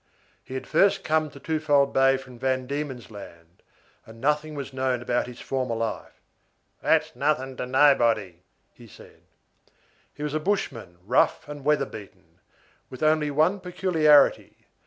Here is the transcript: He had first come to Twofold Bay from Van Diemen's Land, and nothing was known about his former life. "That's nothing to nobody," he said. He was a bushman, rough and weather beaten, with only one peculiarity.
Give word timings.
He 0.43 0.55
had 0.55 0.65
first 0.65 1.03
come 1.03 1.29
to 1.29 1.39
Twofold 1.39 1.93
Bay 1.93 2.17
from 2.17 2.39
Van 2.39 2.65
Diemen's 2.65 3.11
Land, 3.11 3.61
and 4.03 4.19
nothing 4.19 4.55
was 4.55 4.73
known 4.73 4.99
about 4.99 5.27
his 5.27 5.39
former 5.39 5.75
life. 5.75 6.19
"That's 6.81 7.15
nothing 7.15 7.55
to 7.57 7.67
nobody," 7.67 8.41
he 8.73 8.87
said. 8.87 9.21
He 10.11 10.23
was 10.23 10.33
a 10.33 10.39
bushman, 10.39 10.97
rough 11.05 11.47
and 11.47 11.63
weather 11.63 11.85
beaten, 11.85 12.39
with 12.89 13.03
only 13.03 13.29
one 13.29 13.59
peculiarity. 13.59 14.65